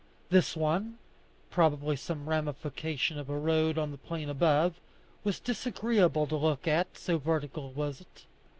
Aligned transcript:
This 0.31 0.57
one 0.57 0.97
probably 1.51 1.95
some 1.95 2.27
ramification 2.27 3.19
of 3.19 3.29
a 3.29 3.37
road 3.37 3.77
on 3.77 3.91
the 3.91 3.99
plain 3.99 4.29
above 4.31 4.79
was 5.23 5.39
disagreeable 5.39 6.25
to 6.25 6.37
look 6.37 6.67
at, 6.67 6.97
so 6.97 7.19
vertical 7.19 7.71
was 7.71 8.01
it. 8.01 8.25